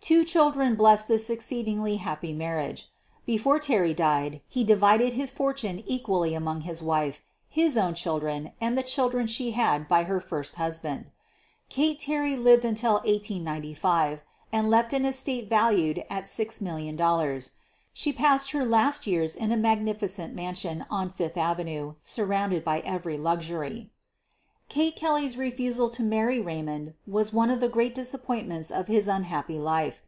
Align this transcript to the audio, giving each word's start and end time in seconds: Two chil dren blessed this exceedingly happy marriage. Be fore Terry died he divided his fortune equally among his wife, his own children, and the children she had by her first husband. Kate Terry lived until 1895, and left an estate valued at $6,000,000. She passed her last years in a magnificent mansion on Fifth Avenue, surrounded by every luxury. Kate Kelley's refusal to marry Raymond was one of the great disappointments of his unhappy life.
Two 0.00 0.22
chil 0.24 0.50
dren 0.52 0.74
blessed 0.76 1.06
this 1.08 1.28
exceedingly 1.28 1.96
happy 1.96 2.32
marriage. 2.32 2.88
Be 3.26 3.36
fore 3.36 3.58
Terry 3.58 3.92
died 3.92 4.40
he 4.48 4.62
divided 4.64 5.12
his 5.14 5.32
fortune 5.32 5.82
equally 5.84 6.32
among 6.34 6.60
his 6.62 6.80
wife, 6.82 7.20
his 7.48 7.76
own 7.76 7.92
children, 7.94 8.52
and 8.60 8.78
the 8.78 8.82
children 8.84 9.26
she 9.26 9.50
had 9.50 9.86
by 9.88 10.04
her 10.04 10.18
first 10.20 10.54
husband. 10.54 11.06
Kate 11.68 11.98
Terry 11.98 12.36
lived 12.36 12.64
until 12.64 12.94
1895, 13.02 14.22
and 14.52 14.70
left 14.70 14.92
an 14.94 15.04
estate 15.04 15.48
valued 15.50 16.02
at 16.08 16.24
$6,000,000. 16.24 17.50
She 17.92 18.10
passed 18.12 18.52
her 18.52 18.64
last 18.64 19.06
years 19.06 19.34
in 19.36 19.50
a 19.52 19.58
magnificent 19.58 20.32
mansion 20.34 20.86
on 20.88 21.10
Fifth 21.10 21.36
Avenue, 21.36 21.96
surrounded 22.02 22.64
by 22.64 22.80
every 22.80 23.18
luxury. 23.18 23.90
Kate 24.70 24.94
Kelley's 24.96 25.38
refusal 25.38 25.88
to 25.88 26.02
marry 26.02 26.38
Raymond 26.38 26.92
was 27.06 27.32
one 27.32 27.48
of 27.48 27.58
the 27.60 27.70
great 27.70 27.94
disappointments 27.94 28.70
of 28.70 28.86
his 28.86 29.08
unhappy 29.08 29.58
life. 29.58 30.02